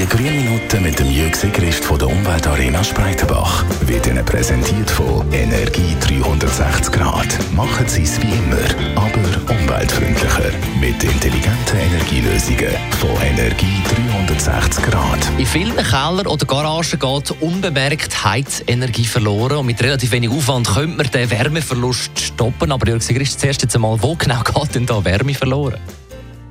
Die 0.00 0.06
grünen 0.06 0.34
Minuten 0.34 0.82
mit 0.82 0.98
dem 0.98 1.10
Jürg 1.10 1.36
Sigrist 1.36 1.84
von 1.84 1.98
der 1.98 2.08
Umweltarena 2.08 2.82
Spreitenbach 2.82 3.66
wird 3.82 4.06
Ihnen 4.06 4.24
präsentiert 4.24 4.90
von 4.90 5.30
Energie 5.30 5.94
360 6.00 6.90
Grad. 6.90 7.26
Machen 7.54 7.86
Sie 7.86 8.04
es 8.04 8.18
wie 8.22 8.32
immer, 8.32 8.96
aber 8.96 9.20
umweltfreundlicher. 9.52 10.52
Mit 10.80 11.04
intelligenten 11.04 11.76
Energielösungen 11.76 12.74
von 12.98 13.10
Energie 13.20 13.82
360 14.26 14.84
Grad. 14.84 15.18
In 15.36 15.44
vielen 15.44 15.76
Kellern 15.76 16.26
oder 16.26 16.46
Garagen 16.46 16.98
geht 16.98 17.42
unbemerkt 17.42 18.24
Heizenergie 18.24 19.04
verloren. 19.04 19.58
Und 19.58 19.66
mit 19.66 19.82
relativ 19.82 20.12
wenig 20.12 20.30
Aufwand 20.30 20.66
könnte 20.66 20.96
man 20.96 21.10
den 21.10 21.30
Wärmeverlust 21.30 22.18
stoppen. 22.18 22.72
Aber 22.72 22.88
Jörg 22.88 23.02
Sigrist, 23.02 23.38
zuerst 23.38 23.76
einmal, 23.76 24.02
wo 24.02 24.16
genau 24.16 24.42
geht 24.42 24.74
denn 24.74 24.86
da 24.86 25.04
Wärme 25.04 25.34
verloren? 25.34 25.78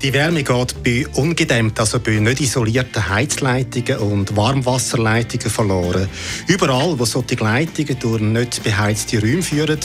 Die 0.02 0.14
Wärme 0.14 0.44
geht 0.44 0.82
bei 0.82 1.06
ungedämmt, 1.16 1.78
also 1.78 2.00
bei 2.00 2.12
nicht 2.12 2.40
isolierten 2.40 3.10
Heizleitungen 3.10 3.98
und 3.98 4.34
Warmwasserleitungen 4.34 5.50
verloren. 5.50 6.08
Überall, 6.48 6.98
wo 6.98 7.04
solche 7.04 7.36
Leitungen 7.36 8.00
durch 8.00 8.22
nicht 8.22 8.64
beheizte 8.64 9.20
Räume 9.20 9.42
führen, 9.42 9.80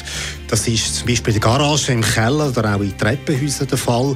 das 0.47 0.69
ist 0.69 0.99
zum 0.99 1.09
Beispiel 1.09 1.35
in 1.35 1.41
der 1.41 1.51
Garage, 1.51 1.93
im 1.93 2.01
Keller 2.01 2.51
oder 2.51 2.77
auch 2.77 2.81
in 2.81 2.97
Treppenhäusern 2.97 3.67
der 3.67 3.77
Fall, 3.77 4.15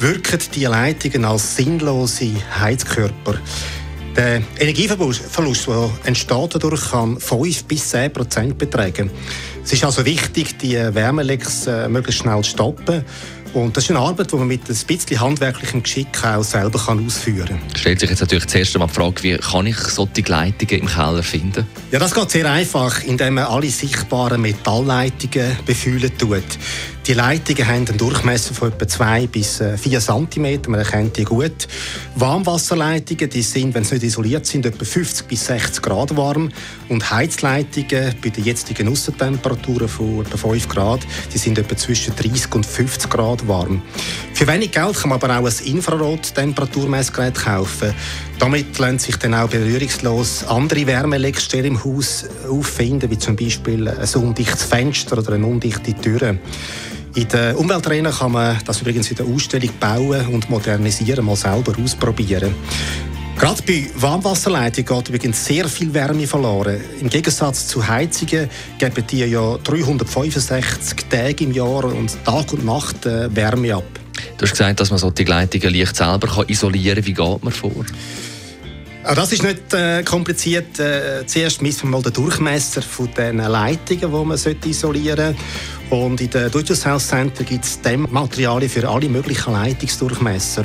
wirken 0.00 0.40
diese 0.54 0.70
Leitungen 0.70 1.26
als 1.26 1.56
sinnlose 1.56 2.30
Heizkörper. 2.58 3.38
Der 4.16 4.40
Energieverlust, 4.58 5.66
der 5.66 5.90
entsteht 6.04 6.54
dadurch, 6.54 6.90
kann 6.90 7.20
5 7.20 7.64
bis 7.64 7.90
10 7.90 8.12
Prozent 8.14 8.56
betragen. 8.56 9.10
Es 9.62 9.74
ist 9.74 9.84
also 9.84 10.06
wichtig, 10.06 10.56
die 10.58 10.76
Wärmelecks 10.76 11.66
äh, 11.66 11.86
möglichst 11.88 12.22
schnell 12.22 12.42
zu 12.42 12.50
stoppen 12.50 13.04
und 13.54 13.76
das 13.76 13.84
ist 13.84 13.90
eine 13.90 14.00
Arbeit, 14.00 14.32
die 14.32 14.36
man 14.36 14.48
mit 14.48 14.68
ein 14.68 14.76
bisschen 14.86 15.20
handwerklichem 15.20 15.82
Geschick 15.82 16.08
auch 16.24 16.42
selber 16.42 16.78
kann 16.78 17.04
ausführen 17.04 17.46
kann. 17.46 17.60
Stellt 17.76 18.00
sich 18.00 18.10
jetzt 18.10 18.20
natürlich 18.20 18.46
zuerst 18.46 18.74
einmal 18.74 18.88
die 18.88 18.94
Frage, 18.94 19.22
wie 19.22 19.36
kann 19.36 19.66
ich 19.66 19.76
solche 19.76 20.22
Leitungen 20.26 20.82
im 20.82 20.86
Keller 20.86 21.22
finden? 21.22 21.66
Ja, 21.90 21.98
das 21.98 22.14
geht 22.14 22.30
sehr 22.30 22.50
einfach, 22.50 23.02
indem 23.04 23.34
man 23.34 23.44
alle 23.44 23.70
sichtbaren 23.70 24.40
Metallleitungen 24.42 25.56
befühlen 25.64 26.10
tut. 26.18 26.42
Die 27.06 27.12
Leitungen 27.12 27.66
haben 27.66 27.86
einen 27.86 27.98
Durchmesser 27.98 28.54
von 28.54 28.72
etwa 28.72 28.88
2 28.88 29.26
bis 29.26 29.62
4 29.76 30.00
cm, 30.00 30.60
man 30.68 30.80
erkennt 30.80 31.18
die 31.18 31.24
gut. 31.24 31.68
Warmwasserleitungen 32.14 33.28
die 33.28 33.42
sind, 33.42 33.74
wenn 33.74 33.84
sie 33.84 33.96
nicht 33.96 34.04
isoliert 34.04 34.46
sind, 34.46 34.64
etwa 34.64 34.86
50 34.86 35.26
bis 35.26 35.44
60 35.44 35.82
Grad 35.82 36.16
warm. 36.16 36.48
Und 36.88 37.10
Heizleitungen 37.10 38.14
bei 38.22 38.30
den 38.30 38.44
jetzigen 38.44 38.88
Aussentemperaturen 38.88 39.86
von 39.86 40.22
etwa 40.22 40.48
5 40.48 40.66
Grad, 40.70 41.00
die 41.34 41.36
sind 41.36 41.58
etwa 41.58 41.76
zwischen 41.76 42.16
30 42.16 42.54
und 42.54 42.64
50 42.64 43.10
Grad 43.10 43.46
warm. 43.46 43.82
Für 44.32 44.46
wenig 44.46 44.72
Geld 44.72 44.94
kann 44.94 45.10
man 45.10 45.20
aber 45.20 45.38
auch 45.38 45.46
ein 45.46 45.66
Infrarot-Temperaturmessgerät 45.66 47.34
kaufen. 47.34 47.92
Damit 48.38 48.78
lassen 48.78 48.98
sich 48.98 49.16
dann 49.16 49.34
auch 49.34 49.50
berührungslos 49.50 50.44
andere 50.46 50.86
Wärmeleckstellen 50.86 51.66
im 51.66 51.84
Haus 51.84 52.24
auffinden, 52.48 53.10
wie 53.10 53.18
zum 53.18 53.36
Beispiel 53.36 53.88
ein 53.88 54.08
undichtes 54.14 54.62
Fenster 54.62 55.18
oder 55.18 55.34
eine 55.34 55.46
undichte 55.46 55.92
Tür. 55.92 56.38
In 57.16 57.28
der 57.28 57.56
Umweltarena 57.56 58.10
kann 58.10 58.32
man 58.32 58.58
das 58.64 58.80
übrigens 58.80 59.08
in 59.08 59.16
der 59.16 59.26
Ausstellung 59.26 59.70
bauen 59.78 60.26
und 60.28 60.50
modernisieren, 60.50 61.24
mal 61.24 61.36
selber 61.36 61.72
ausprobieren. 61.80 62.52
Gerade 63.38 63.62
bei 63.62 63.88
Warmwasserleitungen 63.94 64.86
geht 64.86 65.08
übrigens 65.08 65.44
sehr 65.44 65.68
viel 65.68 65.94
Wärme 65.94 66.26
verloren. 66.26 66.80
Im 67.00 67.08
Gegensatz 67.08 67.68
zu 67.68 67.86
Heizungen 67.86 68.50
geben 68.78 69.04
die 69.08 69.18
ja 69.20 69.56
365 69.58 71.08
Tage 71.08 71.44
im 71.44 71.52
Jahr 71.52 71.84
und 71.84 72.16
Tag 72.24 72.52
und 72.52 72.64
Nacht 72.64 73.06
äh, 73.06 73.34
Wärme 73.34 73.76
ab. 73.76 73.84
Du 74.36 74.42
hast 74.42 74.52
gesagt, 74.52 74.80
dass 74.80 74.90
man 74.90 74.98
so 74.98 75.10
die 75.10 75.24
Leitungen 75.24 75.72
leicht 75.72 75.94
selber 75.94 76.44
isolieren 76.48 76.96
kann. 76.96 77.06
Wie 77.06 77.14
geht 77.14 77.44
man 77.44 77.52
vor? 77.52 77.84
Auch 79.04 79.14
das 79.14 79.32
ist 79.32 79.42
nicht 79.42 79.72
äh, 79.74 80.02
kompliziert. 80.02 80.80
Äh, 80.80 81.26
zuerst 81.26 81.60
misst 81.60 81.84
man 81.84 81.92
mal 81.92 82.02
den 82.02 82.12
Durchmesser 82.12 82.82
von 82.82 83.12
den 83.14 83.36
Leitungen, 83.36 84.00
die 84.00 84.06
man 84.08 84.38
isolieren 84.64 85.34
sollte. 85.34 85.36
Und 85.94 86.20
in 86.20 86.28
den 86.28 86.50
Durchschnittshouse 86.50 87.06
Center 87.06 87.44
gibt 87.44 87.64
es 87.64 87.78
Materialien 88.10 88.68
für 88.68 88.88
alle 88.88 89.08
möglichen 89.08 89.52
Leitungsdurchmesser. 89.52 90.64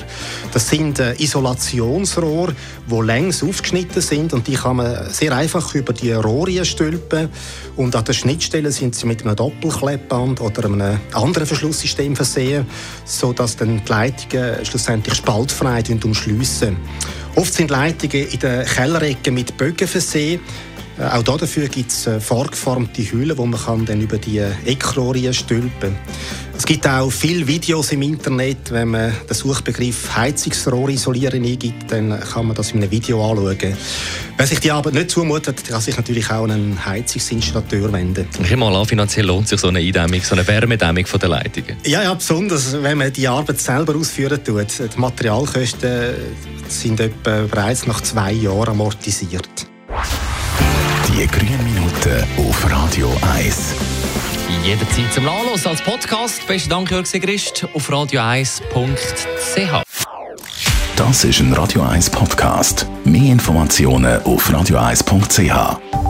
Das 0.51 0.67
sind 0.67 0.97
äh, 0.97 1.13
Isolationsrohre, 1.19 2.55
die 2.89 3.01
längs 3.05 3.43
aufgeschnitten 3.43 4.01
sind 4.01 4.33
und 4.33 4.47
die 4.47 4.55
kann 4.55 4.77
man 4.77 5.07
sehr 5.11 5.35
einfach 5.35 5.75
über 5.75 5.93
die 5.93 6.13
Rohre 6.13 6.65
stülpen. 6.65 7.29
Und 7.75 7.95
an 7.95 8.05
der 8.05 8.13
Schnittstelle 8.13 8.71
sind 8.71 8.95
sie 8.95 9.05
mit 9.05 9.23
einem 9.23 9.35
Doppelkleppband 9.35 10.41
oder 10.41 10.65
einem 10.65 10.99
anderen 11.13 11.45
Verschlusssystem 11.45 12.15
versehen, 12.15 12.65
sodass 13.05 13.55
dann 13.55 13.83
die 13.85 13.91
Leitungen 13.91 14.65
schlussendlich 14.65 15.13
spaltfrei 15.13 15.83
umschliessen. 16.03 16.75
Oft 17.35 17.53
sind 17.53 17.69
Leitungen 17.69 18.27
in 18.27 18.39
den 18.39 18.65
Kellerecken 18.65 19.35
mit 19.35 19.55
Bögen 19.57 19.87
versehen. 19.87 20.41
Äh, 20.99 21.03
auch 21.03 21.23
dafür 21.23 21.67
gibt 21.67 21.91
es 21.91 22.07
äh, 22.07 22.19
vorgeformte 22.19 23.01
Hüllen, 23.01 23.37
wo 23.37 23.45
man 23.45 23.59
kann 23.59 23.85
dann 23.85 24.01
über 24.01 24.17
die 24.17 24.39
Eckrohre 24.65 25.33
stülpen 25.33 25.71
kann. 25.79 25.95
Es 26.59 26.65
gibt 26.65 26.85
auch 26.85 27.09
viele 27.09 27.47
Videos 27.47 27.93
im 27.93 28.01
Internet. 28.01 28.69
Wenn 28.69 28.89
man 28.89 29.13
den 29.29 29.33
Suchbegriff 29.33 30.13
Heizungsrohr 30.13 30.89
isolieren 30.89 31.45
eingibt, 31.45 31.89
dann 31.89 32.19
kann 32.19 32.47
man 32.47 32.55
das 32.55 32.71
in 32.71 32.81
einem 32.81 32.91
Video 32.91 33.25
anschauen. 33.25 33.77
Wer 34.35 34.45
sich 34.45 34.59
die 34.59 34.69
Arbeit 34.69 34.93
nicht 34.93 35.09
zumutet, 35.09 35.63
kann 35.65 35.79
sich 35.79 35.95
natürlich 35.95 36.29
auch 36.29 36.43
an 36.43 36.51
einen 36.51 36.85
Heizungsinstallateur 36.85 37.93
wenden. 37.93 38.27
Ich 38.43 38.55
mal 38.57 38.75
an, 38.75 38.85
finanziell 38.85 39.25
lohnt 39.25 39.47
sich 39.47 39.61
so 39.61 39.69
eine 39.69 39.79
Eindämmung, 39.79 40.21
so 40.21 40.35
eine 40.35 40.45
Wärmedämmung 40.45 41.05
von 41.05 41.19
der 41.21 41.29
Leitungen. 41.29 41.77
Ja, 41.85 42.03
ja, 42.03 42.13
besonders 42.13 42.73
wenn 42.83 42.97
man 42.97 43.13
die 43.13 43.27
Arbeit 43.29 43.61
selber 43.61 43.95
ausführen 43.95 44.43
tut. 44.43 44.67
Die 44.79 44.99
Materialkosten 44.99 46.13
sind 46.67 46.99
etwa 46.99 47.43
bereits 47.49 47.87
nach 47.87 48.01
zwei 48.01 48.33
Jahren 48.33 48.71
amortisiert. 48.71 49.69
Die 51.19 51.27
grünen 51.27 51.61
Minuten 51.65 52.23
auf 52.37 52.71
Radio 52.71 53.11
1. 53.35 53.75
Jederzeit 54.63 55.11
zum 55.11 55.25
Nachlesen 55.25 55.67
als 55.67 55.81
Podcast. 55.81 56.47
Besten 56.47 56.69
Dank, 56.69 56.89
Jörg 56.89 57.05
Sigrist, 57.07 57.67
auf 57.73 57.89
radio1.ch. 57.89 59.83
Das 60.95 61.23
ist 61.25 61.41
ein 61.41 61.51
Radio 61.51 61.81
1 61.81 62.09
Podcast. 62.11 62.87
Mehr 63.03 63.33
Informationen 63.33 64.23
auf 64.23 64.49
radio1.ch. 64.49 66.08